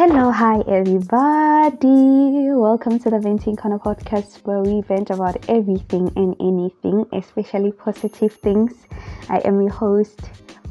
Hello, 0.00 0.30
hi 0.30 0.60
everybody. 0.66 2.48
Welcome 2.56 2.98
to 3.00 3.10
the 3.10 3.18
Venting 3.18 3.54
Corner 3.54 3.78
podcast 3.78 4.38
where 4.46 4.60
we 4.60 4.80
vent 4.80 5.10
about 5.10 5.36
everything 5.46 6.10
and 6.16 6.34
anything, 6.40 7.04
especially 7.12 7.72
positive 7.72 8.32
things. 8.32 8.72
I 9.28 9.40
am 9.44 9.60
your 9.60 9.68
host, 9.68 10.18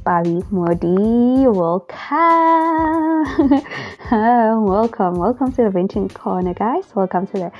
Bobby 0.04 0.42
Modi. 0.50 1.46
Welcome. 1.46 1.92
Um, 4.10 4.66
welcome. 4.66 5.14
Welcome 5.20 5.52
to 5.52 5.62
the 5.66 5.70
Venting 5.70 6.10
Corner, 6.10 6.56
guys. 6.56 6.86
Welcome 6.96 7.28
to 7.28 7.34
the 7.34 7.52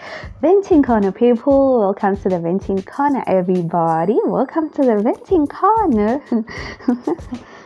Venting 0.42 0.82
Corner, 0.82 1.12
people. 1.12 1.82
Welcome 1.82 2.18
to 2.18 2.30
the 2.30 2.40
Venting 2.40 2.82
Corner, 2.82 3.24
everybody. 3.28 4.18
Welcome 4.26 4.72
to 4.72 4.82
the 4.82 4.98
Venting 5.04 5.46
Corner. 5.46 6.20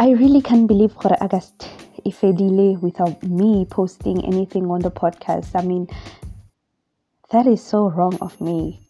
I 0.00 0.12
really 0.12 0.40
can't 0.40 0.66
believe 0.66 0.92
for 0.92 1.12
August 1.22 1.68
if 2.06 2.22
a 2.22 2.32
delay 2.32 2.74
without 2.80 3.22
me 3.22 3.66
posting 3.66 4.24
anything 4.24 4.64
on 4.70 4.80
the 4.80 4.90
podcast. 4.90 5.50
I 5.54 5.60
mean, 5.60 5.88
that 7.30 7.46
is 7.46 7.62
so 7.62 7.90
wrong 7.90 8.16
of 8.22 8.40
me. 8.40 8.80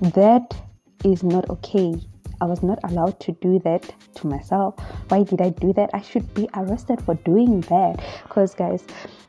That 0.00 0.56
is 1.04 1.22
not 1.22 1.48
okay. 1.50 1.94
I 2.40 2.44
was 2.44 2.62
not 2.62 2.78
allowed 2.84 3.18
to 3.20 3.32
do 3.32 3.58
that 3.60 3.94
to 4.16 4.26
myself. 4.26 4.78
Why 5.08 5.22
did 5.22 5.40
I 5.40 5.50
do 5.50 5.72
that? 5.74 5.90
I 5.94 6.00
should 6.00 6.32
be 6.34 6.48
arrested 6.54 7.00
for 7.02 7.14
doing 7.14 7.60
that. 7.62 8.04
Because, 8.24 8.54
guys, 8.54 8.84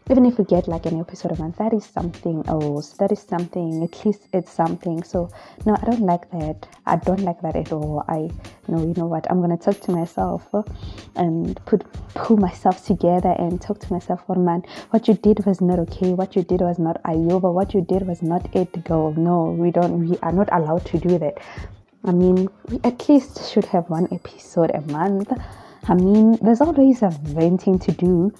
even 0.10 0.26
if 0.26 0.38
we 0.38 0.46
get 0.46 0.68
like 0.68 0.86
an 0.86 1.00
episode 1.00 1.32
a 1.32 1.38
month, 1.38 1.58
that 1.58 1.74
is 1.74 1.86
something 1.86 2.44
else. 2.48 2.94
That 2.94 3.12
is 3.12 3.22
something, 3.22 3.84
at 3.84 4.06
least 4.06 4.28
it's 4.32 4.52
something. 4.52 5.04
So, 5.04 5.30
no, 5.66 5.76
I 5.76 5.86
don't 5.86 6.02
like 6.02 6.30
that. 6.32 6.68
I 6.86 6.96
don't 6.96 7.22
like 7.22 7.42
that 7.42 7.56
at 7.56 7.74
all. 7.74 8.06
I 8.08 8.30
know, 8.68 8.80
you 8.80 8.94
know 8.96 9.06
what? 9.06 9.30
I'm 9.30 9.42
going 9.42 9.58
to 9.58 9.64
talk 9.64 9.82
to 9.82 9.92
myself 9.92 10.48
and 11.16 11.60
put 11.66 11.84
pull 12.14 12.38
myself 12.38 12.86
together 12.86 13.36
and 13.38 13.62
talk 13.62 13.80
to 13.80 13.94
myself, 13.94 14.24
oh 14.30 14.36
man, 14.36 14.64
what 14.92 15.08
you 15.08 15.14
did 15.14 15.46
was 15.46 15.60
not 15.62 15.80
okay. 15.80 16.14
What 16.14 16.36
you 16.36 16.44
did 16.44 16.62
was 16.62 16.80
not 16.80 17.02
Ayoba. 17.04 17.54
What 17.54 17.74
you 17.74 17.82
did 17.82 18.08
was 18.08 18.22
not 18.22 18.56
it, 18.56 18.84
girl. 18.86 19.14
No, 19.14 19.52
we 19.52 19.72
don't, 19.72 20.10
we 20.10 20.18
are 20.20 20.32
not 20.32 20.50
allowed 20.52 20.86
to 20.86 21.00
do 21.00 21.18
that. 21.20 21.38
I 22.08 22.14
mean, 22.14 22.48
we 22.70 22.80
at 22.86 23.10
least 23.10 23.52
should 23.52 23.66
have 23.66 23.90
one 23.90 24.08
episode 24.14 24.72
a 24.72 24.80
month. 24.90 25.30
I 25.90 25.94
mean, 25.94 26.38
there's 26.42 26.62
always 26.62 27.02
a 27.02 27.10
venting 27.10 27.80
to 27.80 27.92
do, 27.92 28.34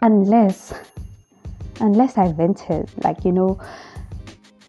unless, 0.00 0.72
unless 1.80 2.16
I 2.16 2.30
vented, 2.30 2.88
like 3.02 3.24
you 3.24 3.32
know, 3.32 3.60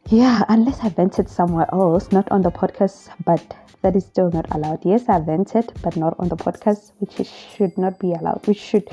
yeah, 0.09 0.41
unless 0.49 0.79
I 0.79 0.89
vented 0.89 1.29
somewhere 1.29 1.67
else, 1.71 2.11
not 2.11 2.27
on 2.31 2.41
the 2.41 2.49
podcast, 2.49 3.09
but 3.25 3.43
that 3.83 3.95
is 3.95 4.05
still 4.05 4.31
not 4.31 4.47
allowed. 4.55 4.83
Yes, 4.83 5.07
I 5.07 5.19
vented, 5.19 5.71
but 5.83 5.95
not 5.95 6.15
on 6.17 6.29
the 6.29 6.35
podcast, 6.35 6.93
which 6.97 7.27
should 7.27 7.77
not 7.77 7.99
be 7.99 8.13
allowed. 8.13 8.47
Which 8.47 8.57
should, 8.57 8.89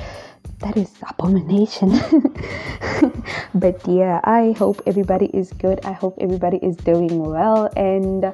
that 0.59 0.77
is 0.77 0.93
abomination. 1.09 1.91
but 3.55 3.81
yeah, 3.89 4.21
I 4.25 4.55
hope 4.59 4.83
everybody 4.87 5.27
is 5.33 5.55
good. 5.55 5.81
I 5.87 5.93
hope 5.93 6.19
everybody 6.21 6.59
is 6.59 6.77
doing 6.77 7.25
well 7.25 7.71
and 7.77 8.31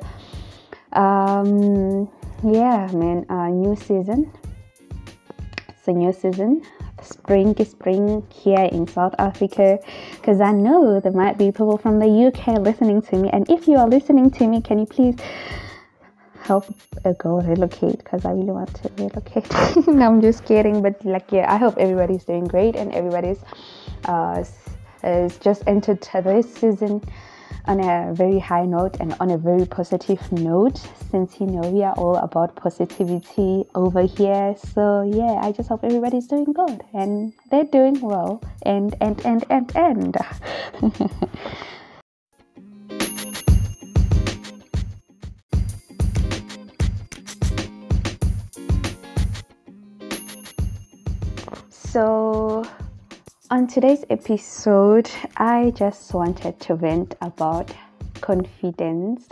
um, 0.92 2.10
yeah, 2.44 2.88
man, 2.92 3.26
uh, 3.28 3.48
new 3.48 3.76
season. 3.76 4.32
It's 5.68 5.88
a 5.88 5.92
new 5.92 6.12
season. 6.12 6.62
Spring 7.02 7.54
spring 7.64 8.26
here 8.32 8.68
in 8.72 8.86
South 8.88 9.14
Africa 9.18 9.78
because 10.14 10.40
I 10.40 10.50
know 10.50 10.98
there 10.98 11.12
might 11.12 11.38
be 11.38 11.46
people 11.46 11.78
from 11.78 11.98
the 11.98 12.06
UK 12.06 12.58
listening 12.58 13.02
to 13.02 13.16
me. 13.16 13.30
And 13.30 13.48
if 13.50 13.68
you 13.68 13.76
are 13.76 13.88
listening 13.88 14.30
to 14.32 14.46
me, 14.46 14.60
can 14.60 14.78
you 14.78 14.86
please 14.86 15.16
help 16.46 16.72
a 17.04 17.12
girl 17.14 17.40
relocate 17.40 17.98
because 17.98 18.24
I 18.24 18.30
really 18.30 18.52
want 18.52 18.74
to 18.76 18.90
relocate. 18.96 19.50
no, 19.88 20.06
I'm 20.06 20.20
just 20.20 20.44
kidding, 20.44 20.80
but 20.80 21.04
like, 21.04 21.30
yeah, 21.32 21.52
I 21.52 21.56
hope 21.56 21.76
everybody's 21.76 22.24
doing 22.24 22.46
great 22.46 22.76
and 22.76 22.92
everybody's 22.92 23.38
uh, 24.04 24.44
is 25.04 25.38
just 25.38 25.62
entered 25.66 26.00
to 26.02 26.22
this 26.22 26.52
season 26.54 27.02
on 27.66 27.80
a 27.80 28.12
very 28.14 28.38
high 28.38 28.64
note 28.64 28.96
and 29.00 29.14
on 29.20 29.30
a 29.30 29.38
very 29.38 29.66
positive 29.66 30.20
note 30.32 30.78
since 31.10 31.40
you 31.40 31.46
know 31.46 31.68
we 31.68 31.82
are 31.82 31.94
all 31.94 32.16
about 32.16 32.54
positivity 32.56 33.64
over 33.74 34.02
here. 34.02 34.54
So 34.74 35.02
yeah 35.02 35.40
i 35.42 35.52
just 35.52 35.68
hope 35.68 35.84
everybody's 35.84 36.26
doing 36.26 36.52
good 36.52 36.82
and 36.92 37.32
they're 37.50 37.64
doing 37.64 38.00
well 38.00 38.42
and 38.62 38.94
and 39.00 39.24
and 39.24 39.44
and 39.50 39.72
and. 39.76 40.16
So 51.70 52.66
on 53.50 53.66
today's 53.66 54.04
episode, 54.10 55.08
I 55.36 55.70
just 55.70 56.12
wanted 56.12 56.58
to 56.60 56.74
vent 56.74 57.14
about 57.20 57.72
confidence. 58.20 59.28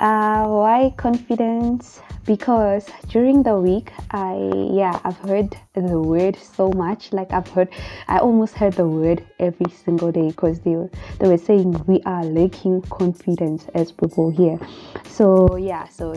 Uh, 0.00 0.46
why 0.46 0.94
confidence? 0.96 2.00
Because 2.24 2.88
during 3.08 3.42
the 3.42 3.58
week, 3.58 3.92
I 4.12 4.36
yeah, 4.72 4.98
I've 5.04 5.18
heard 5.18 5.56
the 5.74 6.00
word 6.00 6.36
so 6.36 6.70
much. 6.70 7.12
Like 7.12 7.32
I've 7.32 7.48
heard, 7.48 7.68
I 8.08 8.18
almost 8.18 8.54
heard 8.54 8.74
the 8.74 8.86
word 8.86 9.24
every 9.38 9.70
single 9.70 10.12
day 10.12 10.28
because 10.28 10.60
they 10.60 10.76
were 10.76 10.90
they 11.18 11.28
were 11.28 11.38
saying 11.38 11.84
we 11.86 12.00
are 12.06 12.24
lacking 12.24 12.82
confidence 12.82 13.66
as 13.74 13.92
people 13.92 14.30
here. 14.30 14.58
So 15.08 15.56
yeah, 15.56 15.86
so 15.88 16.14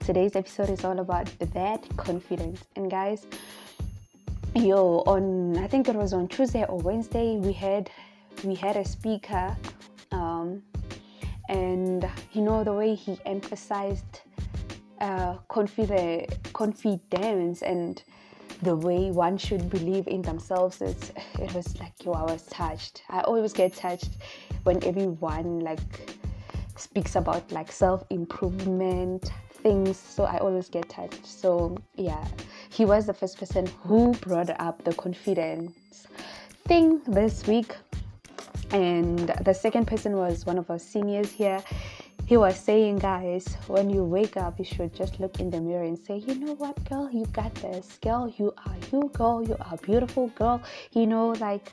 today's 0.00 0.34
episode 0.34 0.70
is 0.70 0.84
all 0.84 0.98
about 0.98 1.26
that 1.38 1.96
confidence. 1.96 2.64
And 2.74 2.90
guys, 2.90 3.26
yo 4.54 5.02
on 5.06 5.58
i 5.58 5.66
think 5.66 5.88
it 5.88 5.96
was 5.96 6.12
on 6.12 6.28
tuesday 6.28 6.64
or 6.66 6.78
wednesday 6.78 7.36
we 7.38 7.52
had 7.52 7.90
we 8.44 8.54
had 8.54 8.76
a 8.76 8.84
speaker 8.84 9.56
um, 10.12 10.62
and 11.48 12.08
you 12.32 12.40
know 12.40 12.62
the 12.62 12.72
way 12.72 12.94
he 12.94 13.18
emphasized 13.26 14.20
uh, 15.00 15.34
confidence 15.48 16.32
confidence 16.52 17.62
and 17.62 18.04
the 18.62 18.76
way 18.76 19.10
one 19.10 19.36
should 19.36 19.68
believe 19.68 20.06
in 20.06 20.22
themselves 20.22 20.80
it's, 20.80 21.10
it 21.40 21.52
was 21.52 21.78
like 21.80 21.92
yo 22.04 22.12
i 22.12 22.22
was 22.22 22.46
touched. 22.46 23.02
I 23.10 23.22
always 23.22 23.52
get 23.52 23.74
touched 23.74 24.10
when 24.62 24.82
everyone 24.84 25.60
like 25.60 25.80
speaks 26.76 27.16
about 27.16 27.50
like 27.50 27.72
self-improvement 27.72 29.32
things 29.52 29.96
so 29.96 30.24
i 30.24 30.38
always 30.38 30.68
get 30.68 30.88
touched. 30.88 31.26
So 31.26 31.76
yeah 31.96 32.24
he 32.74 32.84
was 32.84 33.06
the 33.06 33.14
first 33.14 33.38
person 33.38 33.66
who 33.84 34.12
brought 34.14 34.50
up 34.60 34.82
the 34.82 34.92
confidence 34.94 36.08
thing 36.66 37.00
this 37.06 37.46
week. 37.46 37.72
And 38.72 39.28
the 39.44 39.54
second 39.54 39.86
person 39.86 40.16
was 40.16 40.44
one 40.44 40.58
of 40.58 40.68
our 40.70 40.80
seniors 40.80 41.30
here. 41.30 41.62
He 42.26 42.36
was 42.36 42.58
saying, 42.58 42.98
guys, 42.98 43.46
when 43.68 43.90
you 43.90 44.02
wake 44.02 44.36
up, 44.36 44.58
you 44.58 44.64
should 44.64 44.92
just 44.92 45.20
look 45.20 45.38
in 45.38 45.50
the 45.50 45.60
mirror 45.60 45.84
and 45.84 45.96
say, 45.96 46.16
you 46.16 46.34
know 46.34 46.54
what, 46.54 46.82
girl, 46.88 47.08
you 47.12 47.26
got 47.26 47.54
this. 47.56 47.98
Girl, 48.02 48.32
you 48.38 48.52
are 48.66 48.76
you, 48.90 49.08
girl, 49.12 49.46
you 49.46 49.56
are 49.60 49.76
beautiful, 49.76 50.28
girl. 50.28 50.60
You 50.92 51.06
know, 51.06 51.28
like, 51.48 51.72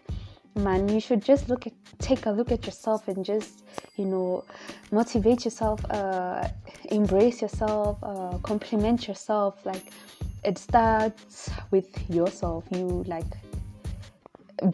man 0.56 0.90
you 0.90 1.00
should 1.00 1.24
just 1.24 1.48
look 1.48 1.66
at 1.66 1.72
take 2.00 2.26
a 2.26 2.30
look 2.30 2.52
at 2.52 2.66
yourself 2.66 3.08
and 3.08 3.24
just 3.24 3.64
you 3.96 4.04
know 4.04 4.44
motivate 4.92 5.46
yourself 5.46 5.80
uh 5.92 6.46
embrace 6.90 7.42
yourself 7.42 7.98
uh 8.04 8.38
compliment 8.40 9.08
yourself 9.08 9.66
like 9.66 9.94
it 10.44 10.58
starts 10.58 11.50
with 11.72 11.88
yourself. 12.10 12.66
You 12.72 13.04
like 13.08 13.26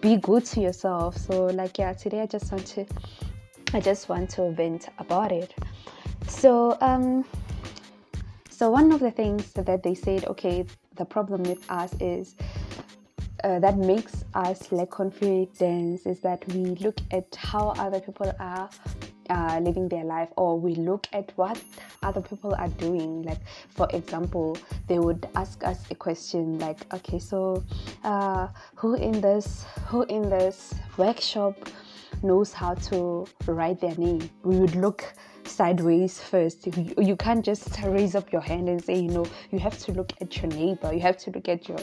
be 0.02 0.18
good 0.18 0.46
to 0.46 0.62
yourself. 0.62 1.18
So 1.18 1.46
like 1.46 1.78
yeah 1.78 1.94
today 1.94 2.22
i 2.22 2.26
just 2.26 2.52
want 2.52 2.66
to 2.68 2.86
i 3.74 3.80
just 3.80 4.10
want 4.10 4.30
to 4.32 4.52
vent 4.52 4.90
about 5.00 5.32
it. 5.32 5.54
So 6.28 6.78
um 6.82 7.26
so 8.50 8.70
one 8.72 8.92
of 8.92 9.00
the 9.00 9.12
things 9.12 9.52
that 9.54 9.84
they 9.84 9.94
said 9.94 10.26
okay 10.26 10.66
the 10.96 11.06
problem 11.06 11.44
with 11.44 11.70
us 11.70 11.94
is 12.00 12.36
uh, 13.44 13.60
that 13.60 13.78
makes 13.78 14.26
us 14.34 14.72
lack 14.72 14.90
confidence 14.90 16.08
is 16.08 16.20
that 16.22 16.44
we 16.54 16.66
look 16.86 17.00
at 17.12 17.36
how 17.36 17.70
other 17.78 18.00
people 18.00 18.34
are 18.40 18.68
uh, 19.30 19.60
living 19.62 19.88
their 19.88 20.04
life 20.04 20.30
or 20.36 20.60
we 20.60 20.76
look 20.76 21.08
at 21.14 21.32
what 21.36 21.62
other 22.04 22.22
people 22.22 22.54
are 22.56 22.70
doing. 22.70 23.24
Like 23.24 23.40
for 23.70 23.88
example 23.92 24.58
they 24.88 25.00
would 25.00 25.28
ask 25.36 25.64
us 25.64 25.80
a 25.92 25.96
question 25.96 26.60
like 26.60 26.92
okay 26.94 27.20
so 27.20 27.64
uh, 28.04 28.48
who 28.76 28.96
in 28.96 29.22
this 29.22 29.66
who 29.88 30.04
in 30.04 30.30
this 30.30 30.74
workshop 30.98 31.56
knows 32.24 32.54
how 32.54 32.74
to 32.74 33.28
write 33.46 33.80
their 33.80 33.96
name? 33.96 34.30
We 34.44 34.60
would 34.60 34.76
look 34.76 35.14
sideways 35.44 36.20
first. 36.20 36.68
You, 36.68 36.94
you 36.98 37.16
can't 37.16 37.44
just 37.44 37.82
raise 37.84 38.16
up 38.16 38.32
your 38.32 38.42
hand 38.42 38.70
and 38.70 38.84
say 38.84 38.96
you 39.00 39.10
know 39.10 39.26
you 39.52 39.60
have 39.60 39.78
to 39.80 39.92
look 39.92 40.14
at 40.22 40.36
your 40.42 40.52
neighbor. 40.52 40.94
You 40.94 41.00
have 41.02 41.18
to 41.18 41.32
look 41.32 41.48
at 41.48 41.68
your 41.68 41.80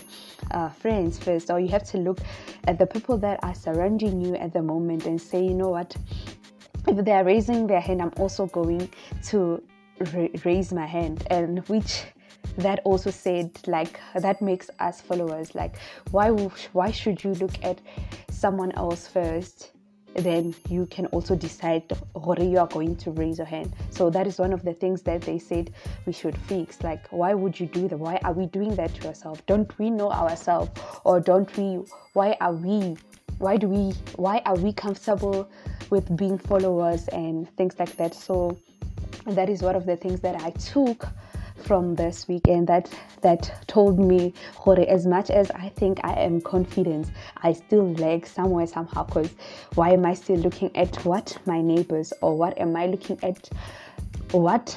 uh, 0.51 0.69
friends 0.69 1.19
first 1.19 1.51
or 1.51 1.61
you 1.61 1.69
have 1.69 1.85
to 1.85 1.99
look 1.99 2.19
at 2.67 2.79
the 2.79 2.87
people 2.87 3.17
that 3.19 3.41
are 3.43 3.55
surrounding 3.55 4.21
you 4.21 4.35
at 4.37 4.53
the 4.53 4.63
moment 4.63 5.07
and 5.07 5.21
say 5.21 5.43
you 5.43 5.55
know 5.55 5.71
what 5.71 5.97
if 6.87 7.05
they 7.05 7.13
are 7.13 7.25
raising 7.25 7.67
their 7.67 7.81
hand, 7.81 8.03
I'm 8.03 8.13
also 8.17 8.47
going 8.47 8.89
to 9.25 9.63
ra- 10.15 10.29
raise 10.45 10.73
my 10.73 10.87
hand, 10.87 11.27
and 11.31 11.67
which 11.69 12.05
that 12.59 12.81
also 12.85 13.11
said 13.11 13.51
like 13.67 13.99
that 14.15 14.41
makes 14.43 14.71
us 14.79 15.01
followers 15.01 15.55
like 15.55 15.77
why 16.11 16.29
why 16.73 16.91
should 16.91 17.25
you 17.25 17.33
look 17.35 17.53
at 17.65 17.81
someone 18.31 18.71
else 18.73 19.09
first 19.09 19.73
then 20.15 20.55
you 20.69 20.87
can 20.87 21.07
also 21.07 21.35
decide 21.35 21.83
whether 22.15 22.45
you 22.45 22.59
are 22.59 22.67
going 22.69 22.97
to 22.97 23.11
raise 23.11 23.39
your 23.39 23.47
hand. 23.47 23.75
So 23.91 24.11
that 24.11 24.27
is 24.27 24.39
one 24.39 24.53
of 24.53 24.63
the 24.63 24.73
things 24.73 25.03
that 25.03 25.23
they 25.23 25.39
said 25.39 25.73
we 26.07 26.13
should 26.13 26.37
fix. 26.39 26.83
Like, 26.83 27.07
why 27.09 27.35
would 27.35 27.59
you 27.59 27.67
do 27.67 27.89
that? 27.89 27.99
Why 27.99 28.21
are 28.23 28.33
we 28.33 28.47
doing 28.47 28.75
that 28.77 28.95
to 28.97 29.09
ourselves? 29.09 29.43
Don't 29.47 29.77
we 29.79 29.91
know 29.91 30.11
ourselves, 30.11 30.71
or 31.05 31.21
don't 31.21 31.55
we? 31.57 31.85
Why 32.13 32.37
are 32.41 32.53
we? 32.53 32.97
Why 33.45 33.59
do 33.59 33.69
we? 33.69 33.93
Why 34.17 34.41
are 34.47 34.57
we 34.57 34.73
comfortable 34.73 35.47
with 35.91 36.17
being 36.17 36.39
followers 36.39 37.09
and 37.09 37.47
things 37.59 37.79
like 37.79 37.95
that? 37.97 38.15
So 38.15 38.57
that 39.27 39.51
is 39.51 39.61
one 39.61 39.77
of 39.77 39.85
the 39.85 39.97
things 39.97 40.21
that 40.21 40.41
I 40.41 40.49
took 40.53 41.07
from 41.59 41.95
this 41.95 42.27
weekend 42.27 42.69
that 42.69 42.89
that 43.21 43.69
told 43.69 43.99
me 43.99 44.33
as 44.89 45.07
much 45.07 45.29
as 45.29 45.51
I 45.51 45.69
think 45.69 46.01
I 46.03 46.15
am 46.15 46.41
confident 46.41 47.11
I 47.43 47.53
still 47.53 47.93
lag 47.93 48.27
somewhere 48.27 48.67
somehow 48.67 49.05
because 49.05 49.31
why 49.75 49.91
am 49.91 50.07
I 50.07 50.15
still 50.15 50.37
looking 50.37 50.75
at 50.75 50.97
what 51.05 51.37
my 51.45 51.61
neighbors 51.61 52.15
or 52.23 52.37
what 52.39 52.57
am 52.59 52.75
I 52.75 52.87
looking 52.87 53.19
at 53.23 53.51
what 54.31 54.75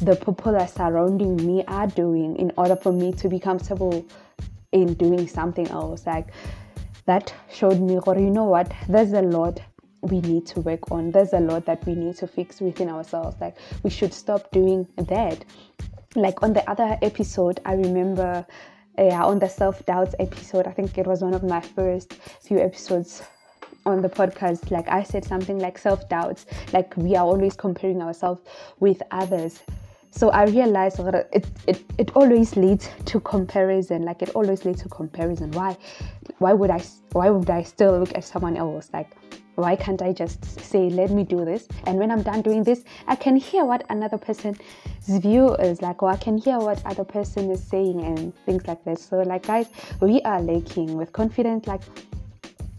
the 0.00 0.16
people 0.16 0.52
that 0.52 0.74
surrounding 0.74 1.36
me 1.36 1.64
are 1.68 1.86
doing 1.86 2.36
in 2.36 2.50
order 2.56 2.76
for 2.76 2.92
me 2.92 3.12
to 3.12 3.28
be 3.28 3.38
comfortable 3.38 4.06
in 4.72 4.94
doing 4.94 5.28
something 5.28 5.68
else 5.68 6.06
like 6.06 6.28
that 7.06 7.32
showed 7.50 7.80
me 7.80 7.98
or 7.98 8.18
you 8.18 8.30
know 8.30 8.44
what 8.44 8.72
there's 8.88 9.12
a 9.12 9.22
lot 9.22 9.60
we 10.02 10.20
need 10.22 10.46
to 10.46 10.60
work 10.60 10.90
on 10.90 11.10
there's 11.10 11.32
a 11.34 11.40
lot 11.40 11.66
that 11.66 11.84
we 11.86 11.94
need 11.94 12.16
to 12.16 12.26
fix 12.26 12.60
within 12.60 12.88
ourselves 12.88 13.36
like 13.40 13.56
we 13.82 13.90
should 13.90 14.14
stop 14.14 14.50
doing 14.50 14.86
that 14.96 15.44
like 16.16 16.42
on 16.42 16.52
the 16.52 16.68
other 16.68 16.98
episode, 17.02 17.60
I 17.64 17.74
remember 17.74 18.44
yeah, 18.98 19.24
on 19.24 19.38
the 19.38 19.48
self 19.48 19.86
doubts 19.86 20.14
episode, 20.18 20.66
I 20.66 20.72
think 20.72 20.98
it 20.98 21.06
was 21.06 21.22
one 21.22 21.34
of 21.34 21.42
my 21.42 21.60
first 21.60 22.14
few 22.42 22.58
episodes 22.58 23.22
on 23.86 24.02
the 24.02 24.08
podcast. 24.08 24.70
Like 24.70 24.88
I 24.88 25.04
said 25.04 25.24
something 25.24 25.58
like 25.58 25.78
self 25.78 26.08
doubts, 26.08 26.46
like 26.72 26.96
we 26.96 27.14
are 27.16 27.24
always 27.24 27.54
comparing 27.54 28.02
ourselves 28.02 28.42
with 28.80 29.00
others. 29.10 29.60
So 30.10 30.30
I 30.30 30.44
realized 30.44 30.98
that 30.98 31.28
it, 31.32 31.46
it, 31.66 31.84
it 31.98 32.16
always 32.16 32.56
leads 32.56 32.88
to 33.06 33.20
comparison. 33.20 34.02
Like 34.02 34.22
it 34.22 34.30
always 34.30 34.64
leads 34.64 34.82
to 34.82 34.88
comparison. 34.88 35.50
Why 35.52 35.76
why 36.38 36.52
would 36.52 36.70
I 36.70 36.82
why 37.12 37.30
would 37.30 37.50
I 37.50 37.62
still 37.62 37.98
look 37.98 38.16
at 38.16 38.24
someone 38.24 38.56
else? 38.56 38.90
Like 38.92 39.10
why 39.60 39.76
can't 39.76 40.00
I 40.02 40.12
just 40.12 40.44
say, 40.60 40.88
let 40.90 41.10
me 41.10 41.22
do 41.24 41.44
this? 41.44 41.68
And 41.84 41.98
when 41.98 42.10
I'm 42.10 42.22
done 42.22 42.42
doing 42.42 42.64
this, 42.64 42.84
I 43.06 43.14
can 43.14 43.36
hear 43.36 43.64
what 43.64 43.84
another 43.90 44.18
person's 44.18 44.58
view 45.06 45.54
is 45.56 45.82
like, 45.82 46.02
or 46.02 46.10
I 46.10 46.16
can 46.16 46.38
hear 46.38 46.58
what 46.58 46.84
other 46.86 47.04
person 47.04 47.50
is 47.50 47.62
saying 47.62 48.00
and 48.02 48.34
things 48.46 48.66
like 48.66 48.84
that. 48.84 48.98
So, 48.98 49.20
like, 49.20 49.46
guys, 49.46 49.68
we 50.00 50.20
are 50.22 50.40
lacking 50.40 50.96
with 50.96 51.12
confidence. 51.12 51.66
Like, 51.66 51.82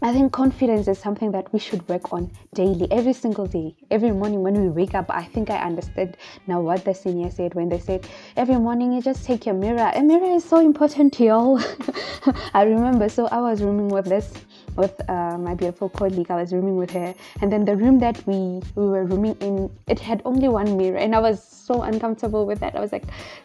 I 0.04 0.12
think 0.12 0.32
confidence 0.32 0.88
is 0.88 0.98
something 0.98 1.30
that 1.30 1.52
we 1.52 1.60
should 1.60 1.88
work 1.88 2.12
on 2.12 2.28
daily, 2.54 2.90
every 2.90 3.12
single 3.12 3.46
day. 3.46 3.76
Every 3.88 4.10
morning 4.10 4.42
when 4.42 4.60
we 4.60 4.68
wake 4.68 4.96
up, 4.96 5.06
I 5.08 5.22
think 5.22 5.48
I 5.48 5.58
understood 5.58 6.16
now 6.48 6.60
what 6.60 6.84
the 6.84 6.92
senior 6.92 7.30
said 7.30 7.54
when 7.54 7.68
they 7.68 7.78
said, 7.78 8.08
every 8.36 8.56
morning 8.56 8.92
you 8.92 9.00
just 9.00 9.24
take 9.24 9.46
your 9.46 9.54
mirror. 9.54 9.92
A 9.94 10.02
mirror 10.02 10.34
is 10.34 10.44
so 10.44 10.58
important 10.58 11.12
to 11.14 11.24
y'all. 11.24 11.62
I 12.52 12.64
remember, 12.64 13.08
so 13.08 13.26
I 13.28 13.40
was 13.40 13.62
rooming 13.62 13.90
with 13.90 14.06
this 14.06 14.32
with 14.76 14.94
uh, 15.08 15.38
my 15.38 15.54
beautiful 15.54 15.88
colleague. 15.88 16.30
I 16.30 16.36
was 16.36 16.52
rooming 16.52 16.76
with 16.76 16.90
her, 16.90 17.14
and 17.40 17.52
then 17.52 17.64
the 17.64 17.76
room 17.76 17.98
that 18.00 18.26
we 18.26 18.60
we 18.74 18.86
were 18.86 19.04
rooming 19.04 19.36
in, 19.40 19.70
it 19.88 20.00
had 20.00 20.22
only 20.24 20.48
one 20.48 20.76
mirror, 20.76 20.98
and 20.98 21.14
I 21.14 21.20
was 21.20 21.42
so 21.42 21.82
uncomfortable 21.82 22.46
with 22.46 22.60
that. 22.60 22.74
I 22.74 22.80
was 22.80 22.92
like, 22.92 23.04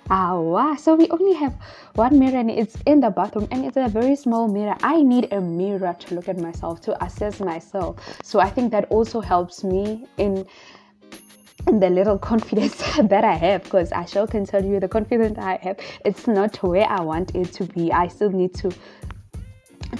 ah, 0.09 0.39
wow. 0.39 0.75
So 0.75 0.95
we 0.95 1.07
only 1.09 1.33
have 1.33 1.53
one 1.95 2.18
mirror, 2.19 2.38
and 2.38 2.50
it's 2.51 2.77
in 2.85 3.00
the 3.00 3.09
bathroom, 3.09 3.47
and 3.51 3.65
it's 3.65 3.77
a 3.77 3.88
very 3.88 4.15
small 4.15 4.47
mirror. 4.47 4.75
I 4.81 5.01
need 5.01 5.31
a 5.31 5.41
mirror 5.41 5.95
to 6.00 6.15
look 6.15 6.29
at 6.29 6.38
myself 6.38 6.81
to 6.81 7.03
assess 7.03 7.39
myself. 7.39 7.97
So 8.23 8.39
I 8.39 8.50
think 8.50 8.71
that 8.71 8.85
also 8.89 9.21
helps 9.21 9.63
me 9.63 10.06
in 10.18 10.45
the 11.65 11.89
little 11.89 12.18
confidence 12.31 12.77
that 12.97 13.23
I 13.23 13.33
have 13.33 13.63
because 13.63 13.91
I 13.91 14.06
sure 14.06 14.27
can 14.27 14.45
tell 14.45 14.63
you 14.63 14.80
the 14.80 14.88
confidence 14.88 15.38
I 15.38 15.59
have 15.62 15.77
it's 16.06 16.27
not 16.27 16.62
where 16.63 16.88
I 16.88 17.01
want 17.01 17.35
it 17.35 17.51
to 17.53 17.65
be. 17.65 17.91
I 17.91 18.07
still 18.07 18.30
need 18.30 18.53
to 18.56 18.71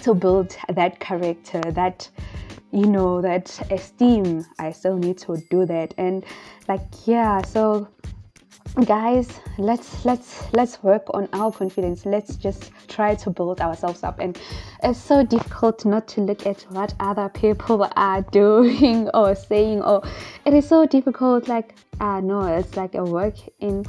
to 0.02 0.14
build 0.14 0.56
that 0.70 1.00
character, 1.00 1.62
that 1.72 2.10
you 2.72 2.86
know, 2.86 3.22
that 3.22 3.60
esteem. 3.72 4.46
I 4.60 4.72
still 4.72 4.98
need 4.98 5.18
to 5.20 5.38
do 5.50 5.66
that. 5.66 5.94
And 5.98 6.26
like 6.68 6.82
yeah, 7.06 7.42
so 7.42 7.88
guys 8.86 9.40
let's 9.58 10.06
let's 10.06 10.44
let's 10.54 10.84
work 10.84 11.04
on 11.14 11.28
our 11.34 11.52
confidence 11.52 12.06
let's 12.06 12.36
just 12.36 12.72
try 12.88 13.16
to 13.16 13.30
build 13.30 13.60
ourselves 13.60 14.04
up 14.04 14.20
and 14.20 14.40
it's 14.84 15.00
so 15.00 15.24
difficult 15.24 15.84
not 15.84 16.08
to 16.08 16.22
look 16.22 16.46
at 16.46 16.62
what 16.70 16.94
other 17.00 17.28
people 17.30 17.90
are 17.96 18.22
doing 18.24 19.10
or 19.14 19.34
saying 19.34 19.82
or 19.82 20.04
it 20.46 20.54
is 20.54 20.68
so 20.68 20.86
difficult 20.86 21.48
like 21.48 21.74
i 22.00 22.18
uh, 22.18 22.22
know 22.22 22.42
it's 22.42 22.78
like 22.78 22.94
a 22.94 23.04
work 23.04 23.36
in 23.60 23.84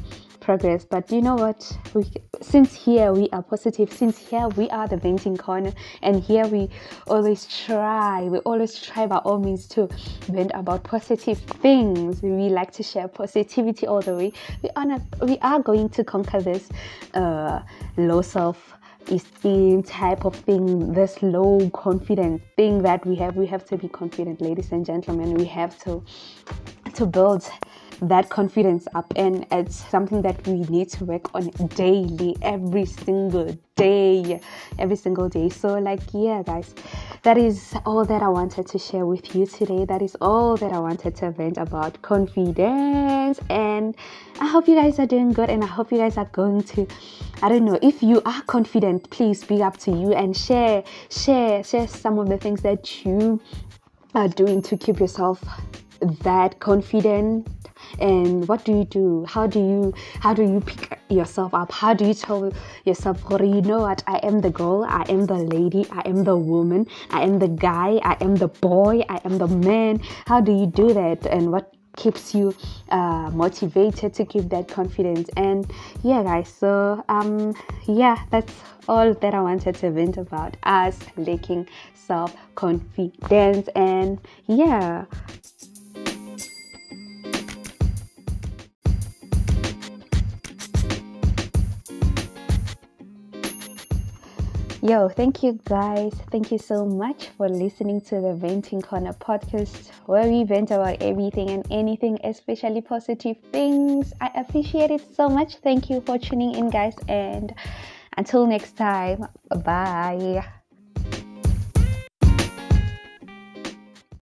progress. 0.48 0.86
But 0.86 1.12
you 1.12 1.20
know 1.20 1.34
what? 1.34 1.60
We, 1.92 2.06
since 2.40 2.72
here 2.72 3.12
we 3.12 3.28
are 3.34 3.42
positive, 3.42 3.92
since 3.92 4.16
here 4.16 4.48
we 4.48 4.70
are 4.70 4.88
the 4.88 4.96
venting 4.96 5.36
corner, 5.36 5.74
and 6.00 6.22
here 6.22 6.46
we 6.46 6.70
always 7.06 7.46
try, 7.66 8.22
we 8.22 8.38
always 8.38 8.80
try 8.80 9.06
by 9.06 9.18
all 9.18 9.38
means 9.38 9.68
to 9.74 9.88
vent 10.22 10.52
about 10.54 10.84
positive 10.84 11.38
things. 11.38 12.22
We 12.22 12.48
like 12.48 12.72
to 12.78 12.82
share 12.82 13.08
positivity 13.08 13.86
all 13.86 14.00
the 14.00 14.16
way. 14.16 14.32
We 14.62 14.70
are 14.74 14.86
not, 14.86 15.02
we 15.20 15.36
are 15.42 15.60
going 15.60 15.90
to 15.90 16.02
conquer 16.02 16.40
this 16.40 16.70
uh, 17.12 17.60
low 17.98 18.22
self 18.22 18.72
esteem 19.10 19.82
type 19.82 20.24
of 20.24 20.34
thing, 20.34 20.94
this 20.94 21.22
low 21.22 21.68
confidence 21.74 22.40
thing 22.56 22.82
that 22.84 23.04
we 23.04 23.16
have. 23.16 23.36
We 23.36 23.46
have 23.48 23.66
to 23.66 23.76
be 23.76 23.88
confident, 23.88 24.40
ladies 24.40 24.72
and 24.72 24.86
gentlemen. 24.86 25.34
We 25.34 25.44
have 25.44 25.78
to 25.80 26.02
to 26.94 27.04
build 27.04 27.44
that 28.02 28.28
confidence 28.28 28.86
up 28.94 29.12
and 29.16 29.46
it's 29.50 29.76
something 29.76 30.22
that 30.22 30.46
we 30.46 30.60
need 30.64 30.88
to 30.90 31.04
work 31.04 31.34
on 31.34 31.48
daily 31.74 32.36
every 32.42 32.84
single 32.84 33.56
day 33.76 34.40
every 34.78 34.96
single 34.96 35.28
day. 35.28 35.48
So 35.48 35.78
like 35.78 36.00
yeah 36.12 36.42
guys 36.42 36.74
that 37.22 37.36
is 37.38 37.74
all 37.84 38.04
that 38.04 38.22
i 38.22 38.28
wanted 38.28 38.66
to 38.68 38.78
share 38.78 39.06
with 39.06 39.34
you 39.34 39.46
today. 39.46 39.84
That 39.84 40.02
is 40.02 40.16
all 40.20 40.56
that 40.56 40.72
i 40.72 40.78
wanted 40.78 41.16
to 41.16 41.30
vent 41.30 41.58
about 41.58 42.00
confidence 42.02 43.40
and 43.50 43.94
i 44.40 44.46
hope 44.46 44.68
you 44.68 44.74
guys 44.74 44.98
are 44.98 45.06
doing 45.06 45.32
good 45.32 45.50
and 45.50 45.62
i 45.62 45.66
hope 45.66 45.90
you 45.92 45.98
guys 45.98 46.16
are 46.16 46.26
going 46.26 46.62
to 46.62 46.86
i 47.42 47.48
don't 47.48 47.64
know 47.64 47.78
if 47.82 48.02
you 48.02 48.22
are 48.24 48.42
confident 48.42 49.10
please 49.10 49.44
be 49.44 49.62
up 49.62 49.76
to 49.76 49.90
you 49.90 50.12
and 50.12 50.36
share 50.36 50.82
share 51.10 51.62
share 51.62 51.86
some 51.86 52.18
of 52.18 52.28
the 52.28 52.38
things 52.38 52.62
that 52.62 53.04
you 53.04 53.40
are 54.14 54.28
doing 54.28 54.62
to 54.62 54.76
keep 54.76 54.98
yourself 54.98 55.42
that 56.22 56.58
confident 56.60 57.46
and 57.98 58.46
what 58.48 58.64
do 58.64 58.72
you 58.72 58.84
do? 58.84 59.24
How 59.28 59.46
do 59.46 59.58
you 59.58 59.94
how 60.20 60.34
do 60.34 60.42
you 60.42 60.60
pick 60.60 61.00
yourself 61.08 61.54
up? 61.54 61.72
How 61.72 61.94
do 61.94 62.06
you 62.06 62.14
tell 62.14 62.52
yourself 62.84 63.22
you 63.30 63.62
know 63.62 63.80
what? 63.80 64.02
I 64.06 64.18
am 64.18 64.40
the 64.40 64.50
girl 64.50 64.84
i 64.88 65.04
am 65.08 65.26
the 65.26 65.38
lady 65.56 65.86
i 65.92 66.02
am 66.04 66.24
the 66.24 66.36
woman 66.36 66.86
i 67.10 67.22
am 67.22 67.38
the 67.38 67.48
guy 67.48 68.00
i 68.02 68.16
am 68.20 68.34
the 68.36 68.48
boy 68.48 69.02
i 69.08 69.20
am 69.24 69.38
the 69.38 69.48
man. 69.48 70.00
How 70.26 70.40
do 70.40 70.52
you 70.52 70.66
do 70.66 70.92
that? 70.94 71.26
And 71.26 71.52
what 71.52 71.72
keeps 71.96 72.34
you 72.34 72.54
uh, 72.90 73.30
motivated 73.32 74.14
to 74.14 74.24
keep 74.24 74.48
that 74.50 74.68
confidence? 74.68 75.28
And 75.36 75.70
yeah 76.02 76.22
guys 76.22 76.48
so 76.48 77.04
um 77.08 77.54
yeah 77.86 78.16
that's 78.30 78.54
all 78.88 79.12
that 79.12 79.34
i 79.34 79.40
wanted 79.40 79.74
to 79.74 79.90
vent 79.90 80.16
about 80.16 80.56
us 80.62 80.98
lacking 81.16 81.66
self-confidence. 81.94 83.68
And 83.76 84.18
yeah 84.46 85.04
Yo, 94.80 95.08
thank 95.08 95.42
you 95.42 95.58
guys. 95.64 96.14
Thank 96.30 96.52
you 96.52 96.58
so 96.58 96.86
much 96.86 97.30
for 97.36 97.48
listening 97.48 98.00
to 98.02 98.20
the 98.20 98.32
Venting 98.34 98.80
Corner 98.80 99.12
podcast 99.12 99.90
where 100.06 100.28
we 100.28 100.44
vent 100.44 100.70
about 100.70 101.02
everything 101.02 101.50
and 101.50 101.66
anything, 101.68 102.16
especially 102.22 102.80
positive 102.80 103.36
things. 103.50 104.12
I 104.20 104.30
appreciate 104.36 104.92
it 104.92 105.02
so 105.16 105.28
much. 105.28 105.56
Thank 105.56 105.90
you 105.90 106.00
for 106.02 106.16
tuning 106.16 106.54
in, 106.54 106.70
guys. 106.70 106.94
And 107.08 107.52
until 108.16 108.46
next 108.46 108.76
time, 108.76 109.26
bye. 109.64 110.46